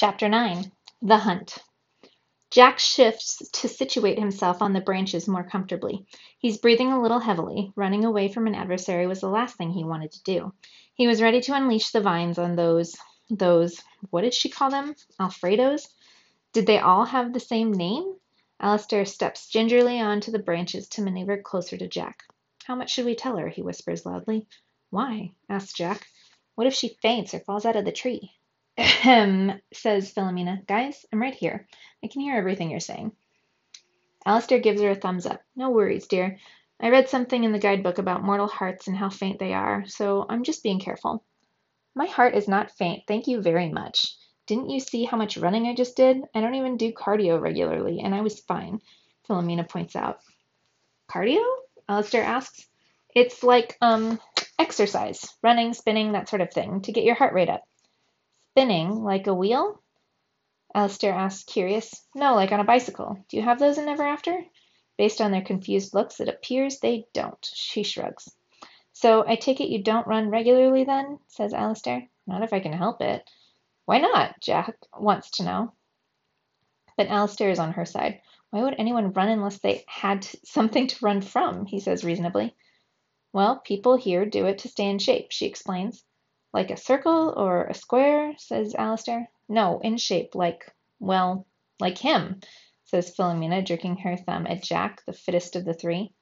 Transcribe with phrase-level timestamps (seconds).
[0.00, 1.58] Chapter 9 The Hunt
[2.50, 6.06] Jack shifts to situate himself on the branches more comfortably.
[6.38, 7.74] He's breathing a little heavily.
[7.76, 10.54] Running away from an adversary was the last thing he wanted to do.
[10.94, 12.96] He was ready to unleash the vines on those,
[13.28, 14.94] those, what did she call them?
[15.20, 15.86] Alfredos?
[16.54, 18.14] Did they all have the same name?
[18.58, 22.22] Alistair steps gingerly onto the branches to maneuver closer to Jack.
[22.64, 23.48] How much should we tell her?
[23.48, 24.46] he whispers loudly.
[24.88, 25.32] Why?
[25.50, 26.06] asks Jack.
[26.54, 28.32] What if she faints or falls out of the tree?
[28.80, 30.66] Says Filomena.
[30.66, 31.66] Guys, I'm right here.
[32.02, 33.12] I can hear everything you're saying.
[34.24, 35.42] Alistair gives her a thumbs up.
[35.54, 36.38] No worries, dear.
[36.80, 40.24] I read something in the guidebook about mortal hearts and how faint they are, so
[40.26, 41.22] I'm just being careful.
[41.94, 44.16] My heart is not faint, thank you very much.
[44.46, 46.16] Didn't you see how much running I just did?
[46.34, 48.80] I don't even do cardio regularly, and I was fine,
[49.28, 50.20] Filomena points out.
[51.10, 51.44] Cardio?
[51.86, 52.66] Alistair asks.
[53.14, 54.18] It's like, um,
[54.58, 57.62] exercise, running, spinning, that sort of thing, to get your heart rate up.
[58.52, 59.80] Spinning, like a wheel?
[60.74, 62.06] Alistair asks, curious.
[62.14, 63.24] No, like on a bicycle.
[63.28, 64.44] Do you have those in Never After?
[64.98, 67.48] Based on their confused looks, it appears they don't.
[67.54, 68.28] She shrugs.
[68.92, 71.20] So I take it you don't run regularly then?
[71.28, 72.08] says Alistair.
[72.26, 73.28] Not if I can help it.
[73.84, 74.40] Why not?
[74.40, 75.72] Jack wants to know.
[76.96, 78.20] But Alistair is on her side.
[78.50, 81.66] Why would anyone run unless they had something to run from?
[81.66, 82.54] he says reasonably.
[83.32, 86.04] Well, people here do it to stay in shape, she explains.
[86.52, 89.30] Like a circle or a square, says Alistair.
[89.48, 91.46] No, in shape, like, well,
[91.80, 92.40] like him,
[92.84, 96.12] says Filomena, jerking her thumb at Jack, the fittest of the three.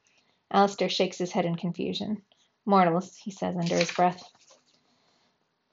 [0.51, 2.23] Alistair shakes his head in confusion.
[2.67, 4.23] Mortals, he says under his breath.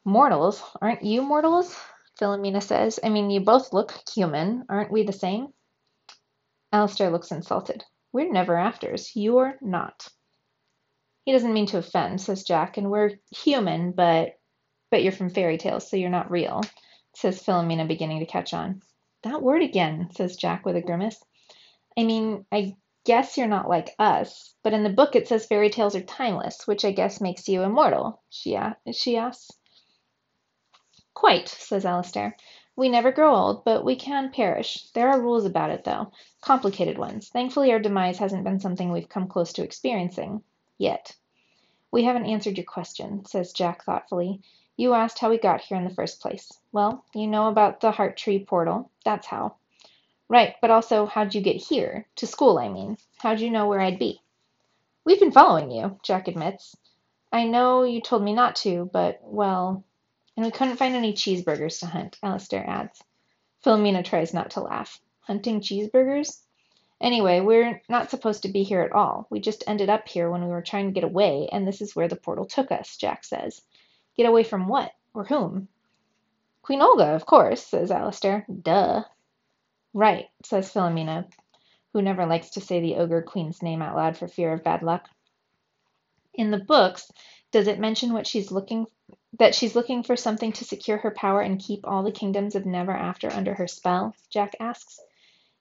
[0.05, 0.63] Mortals?
[0.81, 1.75] Aren't you mortals?
[2.19, 2.99] Filomena says.
[3.03, 4.65] I mean, you both look human.
[4.69, 5.47] Aren't we the same?
[6.71, 7.83] Alistair looks insulted.
[8.13, 9.11] We're never afters.
[9.15, 10.07] You're not.
[11.25, 14.37] He doesn't mean to offend, says Jack, and we're human, but
[14.95, 16.61] but you're from fairy tales, so you're not real,
[17.13, 18.81] says Filomena, beginning to catch on.
[19.23, 21.21] That word again, says Jack with a grimace.
[21.97, 25.69] I mean, I guess you're not like us, but in the book it says fairy
[25.69, 28.57] tales are timeless, which I guess makes you immortal, she,
[28.94, 29.51] she asks.
[31.13, 32.38] Quite, says Alistair.
[32.77, 34.89] We never grow old, but we can perish.
[34.94, 36.13] There are rules about it, though.
[36.39, 37.27] Complicated ones.
[37.27, 40.41] Thankfully, our demise hasn't been something we've come close to experiencing.
[40.77, 41.17] Yet.
[41.91, 44.41] We haven't answered your question, says Jack thoughtfully.
[44.78, 46.52] You asked how we got here in the first place.
[46.72, 48.91] Well, you know about the Heart Tree portal.
[49.06, 49.56] That's how.
[50.28, 52.08] Right, but also, how'd you get here?
[52.18, 52.97] To school, I mean.
[53.18, 54.22] How'd you know where I'd be?
[55.06, 56.75] We've been following you, Jack admits.
[57.31, 59.84] I know you told me not to, but, well,
[60.36, 63.03] and we couldn't find any cheeseburgers to hunt, Alistair adds.
[63.63, 65.00] Filomena tries not to laugh.
[65.22, 66.42] Hunting cheeseburgers?
[67.00, 69.28] Anyway, we're not supposed to be here at all.
[69.30, 71.96] We just ended up here when we were trying to get away, and this is
[71.96, 73.62] where the portal took us, Jack says.
[74.17, 74.91] Get away from what?
[75.13, 75.67] Or whom?
[76.61, 78.45] Queen Olga, of course, says Alistair.
[78.61, 79.03] Duh.
[79.93, 81.27] Right, says Filomena,
[81.93, 84.83] who never likes to say the ogre queen's name out loud for fear of bad
[84.83, 85.07] luck.
[86.33, 87.11] In the books,
[87.51, 88.87] does it mention what she's looking
[89.39, 92.65] that she's looking for something to secure her power and keep all the kingdoms of
[92.65, 94.15] Never After under her spell?
[94.29, 94.99] Jack asks.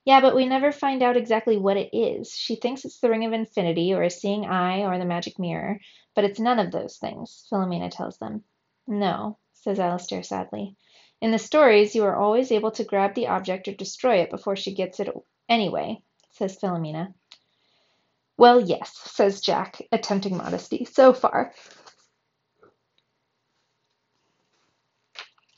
[0.04, 2.34] Yeah, but we never find out exactly what it is.
[2.34, 5.81] She thinks it's the Ring of Infinity or a seeing eye or the magic mirror,
[6.15, 8.44] but it's none of those things, Filomena tells them.
[8.87, 10.76] No, says Alistair sadly.
[11.22, 14.56] In the stories, you are always able to grab the object or destroy it before
[14.56, 15.09] she gets it
[15.48, 17.15] anyway, says Filomena.
[18.36, 21.54] Well, yes, says Jack, attempting modesty, so far.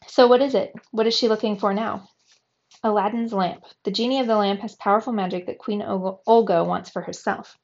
[0.09, 0.73] So what is it?
[0.93, 2.09] What is she looking for now?
[2.83, 3.65] Aladdin's lamp.
[3.85, 7.59] The genie of the lamp has powerful magic that Queen Olga wants for herself.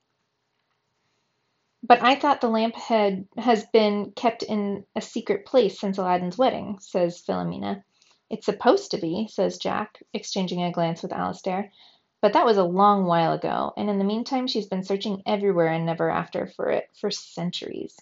[1.82, 6.38] But I thought the lamp had has been kept in a secret place since Aladdin's
[6.38, 7.82] wedding, says Filomena.
[8.30, 11.72] It's supposed to be, says Jack, exchanging a glance with Alistair.
[12.20, 15.68] But that was a long while ago, and in the meantime she's been searching everywhere
[15.68, 17.96] and never after for it for centuries.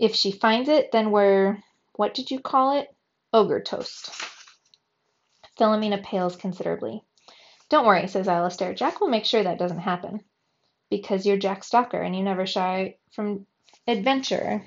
[0.00, 1.62] If she finds it, then we're
[1.94, 2.88] what did you call it?
[3.34, 4.10] Ogre toast.
[5.62, 7.04] Filomena pales considerably.
[7.68, 8.74] Don't worry, says Alistair.
[8.74, 10.24] Jack will make sure that doesn't happen.
[10.90, 13.46] Because you're Jack Stalker and you never shy from
[13.86, 14.66] adventure,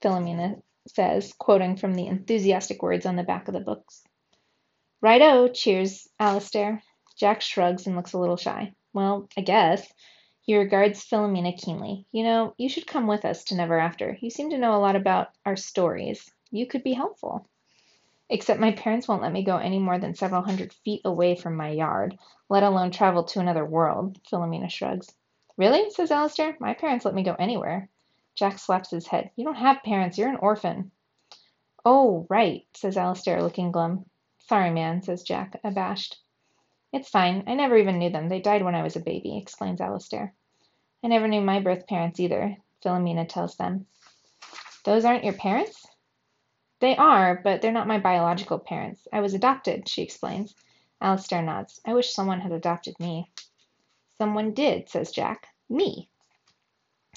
[0.00, 4.02] Filomena says, quoting from the enthusiastic words on the back of the books.
[5.02, 6.82] Righto, cheers Alistair.
[7.14, 8.72] Jack shrugs and looks a little shy.
[8.94, 9.86] Well, I guess.
[10.40, 12.06] He regards Filomena keenly.
[12.10, 14.16] You know, you should come with us to Never After.
[14.18, 17.46] You seem to know a lot about our stories you could be helpful.
[18.32, 21.54] Except my parents won't let me go any more than several hundred feet away from
[21.54, 22.18] my yard,
[22.48, 25.14] let alone travel to another world, Filomena shrugs.
[25.58, 25.90] Really?
[25.90, 26.56] says Alistair.
[26.58, 27.90] My parents let me go anywhere.
[28.34, 29.30] Jack slaps his head.
[29.36, 30.92] You don't have parents, you're an orphan.
[31.84, 34.06] Oh, right, says Alistair, looking glum.
[34.38, 36.18] Sorry, man, says Jack, abashed.
[36.90, 37.44] It's fine.
[37.46, 38.30] I never even knew them.
[38.30, 40.32] They died when I was a baby, explains Alistair.
[41.04, 43.84] I never knew my birth parents either, Filomena tells them.
[44.86, 45.86] Those aren't your parents?
[46.82, 49.06] They are, but they're not my biological parents.
[49.12, 50.52] I was adopted, she explains.
[51.00, 51.80] Alistair nods.
[51.86, 53.30] I wish someone had adopted me.
[54.18, 55.46] Someone did, says Jack.
[55.70, 56.08] Me.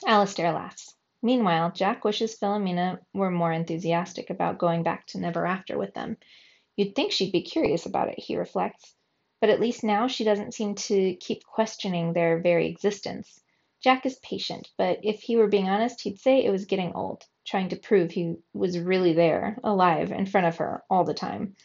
[0.05, 0.93] Alistair laughs.
[1.23, 6.17] Meanwhile, Jack wishes Filomena were more enthusiastic about going back to Never After with them.
[6.75, 8.93] You'd think she'd be curious about it, he reflects.
[9.41, 13.41] But at least now she doesn't seem to keep questioning their very existence.
[13.85, 17.23] Jack is patient, but if he were being honest, he'd say it was getting old,
[17.45, 21.55] trying to prove he was really there, alive, in front of her, all the time.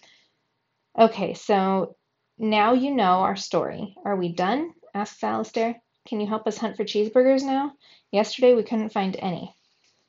[0.99, 1.97] Okay, so
[2.37, 3.97] now you know our story.
[4.05, 4.75] Are we done?
[4.93, 5.81] asks Alistair.
[6.07, 7.73] Can you help us hunt for cheeseburgers now?
[8.13, 9.57] Yesterday we couldn't find any.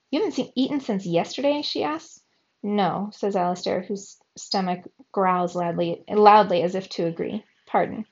[0.10, 1.62] You haven't seen, eaten since yesterday?
[1.62, 2.20] she asks.
[2.62, 4.82] No, says Alistair, whose stomach
[5.14, 7.46] growls loudly, loudly as if to agree.
[7.68, 8.06] Pardon.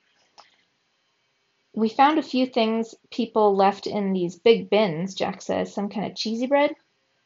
[1.74, 5.74] We found a few things people left in these big bins, Jack says.
[5.74, 6.76] Some kind of cheesy bread.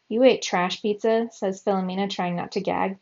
[0.09, 2.97] You ate trash pizza, says Filomena, trying not to gag.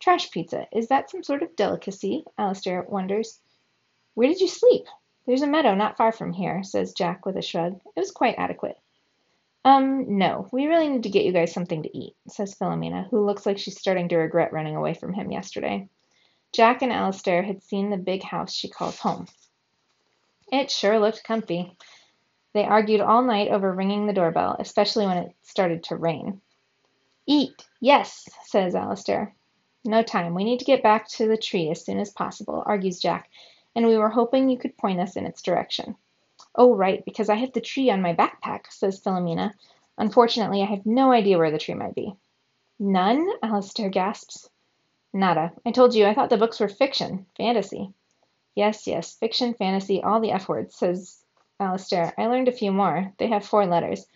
[0.00, 0.66] Trash pizza.
[0.72, 2.24] Is that some sort of delicacy?
[2.38, 3.40] Alistair wonders.
[4.14, 4.84] Where did you sleep?
[5.26, 7.80] There's a meadow not far from here, says Jack with a shrug.
[7.94, 8.78] It was quite adequate.
[9.64, 13.26] Um, no, we really need to get you guys something to eat, says Filomena, who
[13.26, 15.88] looks like she's starting to regret running away from him yesterday.
[16.52, 19.26] Jack and Alistair had seen the big house she calls home.
[20.52, 21.76] It sure looked comfy.
[22.52, 26.40] They argued all night over ringing the doorbell, especially when it started to rain.
[27.26, 29.34] Eat, yes, says Alistair.
[29.84, 30.34] No time.
[30.34, 33.28] We need to get back to the tree as soon as possible, argues Jack,
[33.74, 35.96] and we were hoping you could point us in its direction.
[36.54, 39.52] Oh, right, because I have the tree on my backpack, says Filomena.
[39.98, 42.14] Unfortunately, I have no idea where the tree might be.
[42.78, 43.28] None?
[43.42, 44.48] Alistair gasps.
[45.12, 45.52] Nada.
[45.64, 47.92] I told you, I thought the books were fiction, fantasy.
[48.56, 51.22] Yes, yes, fiction, fantasy, all the F words, says
[51.60, 52.14] Alistair.
[52.16, 53.12] I learned a few more.
[53.18, 54.06] They have four letters.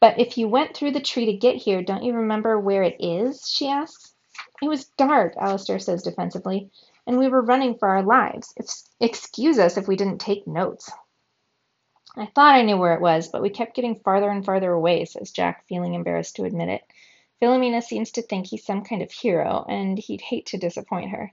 [0.00, 2.96] But if you went through the tree to get here, don't you remember where it
[3.00, 3.50] is?
[3.50, 4.14] she asks.
[4.62, 6.70] It was dark, Alistair says defensively,
[7.08, 8.54] and we were running for our lives.
[9.00, 10.90] Excuse us if we didn't take notes.
[12.16, 15.06] I thought I knew where it was, but we kept getting farther and farther away,
[15.06, 16.82] says Jack, feeling embarrassed to admit it.
[17.42, 21.32] Filomena seems to think he's some kind of hero, and he'd hate to disappoint her.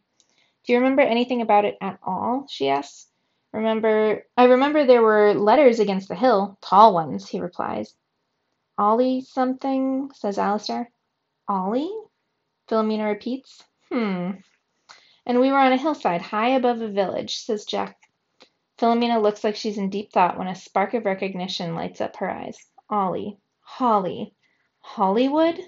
[0.67, 2.45] Do you remember anything about it at all?
[2.49, 3.07] she asks.
[3.53, 7.95] Remember I remember there were letters against the hill, tall ones, he replies.
[8.77, 10.91] Ollie something, says Alistair.
[11.47, 11.89] Ollie?
[12.69, 13.63] Filomena repeats.
[13.89, 14.31] Hmm.
[15.25, 17.97] And we were on a hillside high above a village, says Jack.
[18.77, 22.29] Filomena looks like she's in deep thought when a spark of recognition lights up her
[22.29, 22.57] eyes.
[22.89, 23.37] Ollie.
[23.61, 24.35] Holly.
[24.79, 25.59] Hollywood?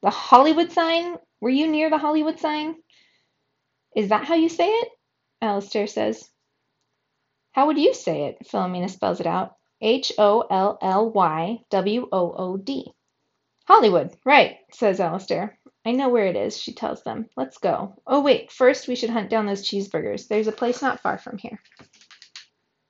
[0.00, 1.16] The Hollywood sign?
[1.40, 2.76] Were you near the Hollywood sign?
[3.96, 4.88] Is that how you say it?
[5.42, 6.28] Alistair says.
[7.52, 8.38] How would you say it?
[8.46, 9.56] Filomena spells it out.
[9.80, 12.92] H O L L Y W O O D.
[13.66, 15.58] Hollywood, right, says Alistair.
[15.84, 17.26] I know where it is, she tells them.
[17.36, 17.94] Let's go.
[18.06, 20.28] Oh, wait, first we should hunt down those cheeseburgers.
[20.28, 21.60] There's a place not far from here.